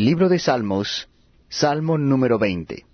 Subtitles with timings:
[0.00, 1.10] Libro de Salmos,
[1.50, 2.86] Salmo número 20.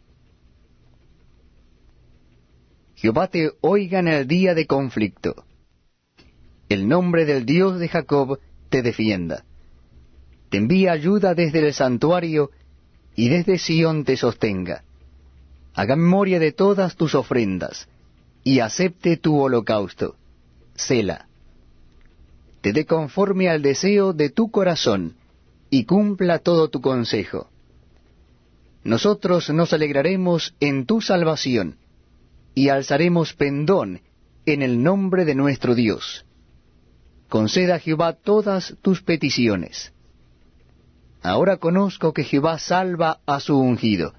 [2.97, 5.45] Jehová te oiga en el día de conflicto.
[6.69, 8.40] El nombre del Dios de Jacob
[8.71, 9.45] te defienda.
[10.50, 12.50] Te envía ayuda desde el santuario
[13.14, 14.82] y desde Sión te sostenga.
[15.75, 17.88] Haga memoria de todas tus ofrendas
[18.43, 20.16] y acepte tu holocausto.
[20.75, 21.29] Sela.
[22.62, 25.14] Te dé conforme al deseo de tu corazón
[25.77, 27.50] y cumpla todo tu consejo.
[28.82, 31.77] Nosotros nos alegraremos en tu salvación
[32.55, 34.01] y alzaremos pendón
[34.46, 36.24] en el nombre de nuestro Dios.
[37.28, 39.92] Conceda a Jehová todas tus peticiones.
[41.23, 44.15] Ahora conozco que Jehová salva a su ungido.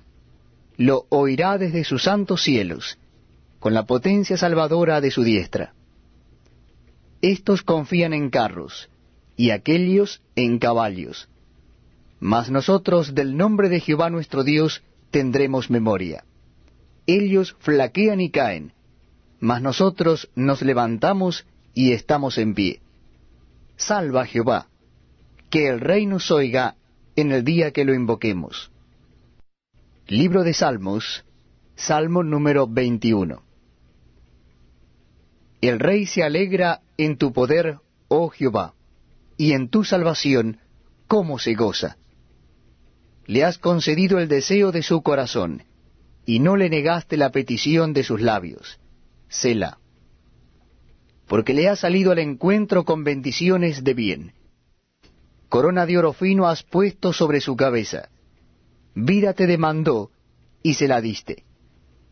[0.76, 2.99] Lo oirá desde sus santos cielos,
[3.58, 5.74] con la potencia salvadora de su diestra.
[7.24, 8.91] Estos confían en carros,
[9.35, 11.27] y aquellos en caballos
[12.20, 16.23] mas nosotros del nombre de Jehová nuestro Dios tendremos memoria.
[17.05, 18.74] Ellos flaquean y caen,
[19.40, 22.82] mas nosotros nos levantamos y estamos en pie.
[23.76, 24.68] Salva Jehová,
[25.49, 26.76] que el rey nos oiga
[27.15, 28.71] en el día que lo invoquemos.
[30.07, 31.24] Libro de Salmos,
[31.76, 33.43] Salmo número 21.
[35.62, 38.74] El rey se alegra en tu poder, oh Jehová,
[39.37, 40.59] y en tu salvación,
[41.07, 41.98] cómo se goza
[43.28, 45.64] le has concedido el deseo de su corazón,
[46.26, 48.80] y no le negaste la petición de sus labios.
[49.28, 49.80] Sela.
[51.28, 54.32] Porque le has salido al encuentro con bendiciones de bien.
[55.50, 58.10] Corona de oro fino has puesto sobre su cabeza.
[58.96, 60.10] Vida te demandó,
[60.64, 61.44] y se la diste.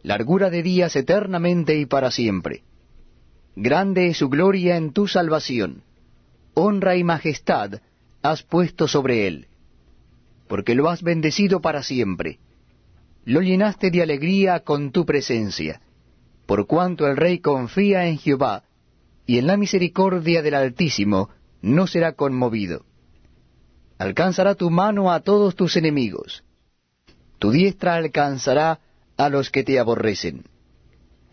[0.04, 2.64] Largura de días eternamente y para siempre.
[3.56, 5.84] Grande es su gloria en tu salvación.
[6.54, 7.80] Honra y majestad
[8.22, 9.48] has puesto sobre él
[10.48, 12.40] porque lo has bendecido para siempre.
[13.24, 15.82] Lo llenaste de alegría con tu presencia,
[16.46, 18.64] por cuanto el rey confía en Jehová,
[19.26, 21.30] y en la misericordia del Altísimo
[21.62, 22.86] no será conmovido.
[23.98, 26.44] Alcanzará tu mano a todos tus enemigos,
[27.40, 28.80] tu diestra alcanzará
[29.18, 30.46] a los que te aborrecen.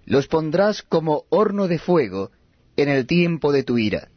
[0.05, 2.31] Los pondrás como horno de fuego
[2.77, 4.09] en el tiempo de tu ira.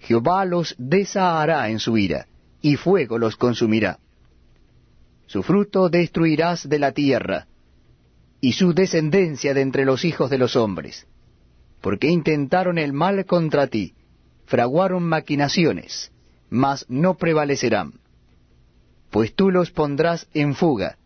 [0.00, 2.26] Jehová los desahará en su ira,
[2.62, 3.98] y fuego los consumirá
[5.28, 7.46] su fruto destruirás de la tierra,
[8.40, 11.06] y su descendencia de entre los hijos de los hombres,
[11.80, 13.94] porque intentaron el mal contra ti,
[14.46, 16.10] fraguaron maquinaciones,
[16.48, 17.92] mas no prevalecerán.
[19.10, 20.96] Pues tú los pondrás en fuga,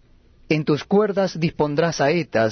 [0.49, 2.51] en tus cuerdas dispondrás saetas,